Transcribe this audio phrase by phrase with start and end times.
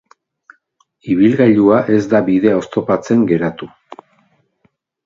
[1.15, 3.71] Ibilgailua ez da bidea oztopatzen geratu.